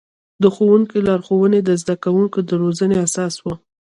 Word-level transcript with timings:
د 0.41 0.43
ښوونکي 0.55 0.97
لارښوونې 1.07 1.59
د 1.63 1.69
زده 1.81 1.95
کوونکو 2.03 2.39
د 2.49 2.51
روزنې 2.61 2.95
اساس 3.05 3.33
و. 3.39 3.45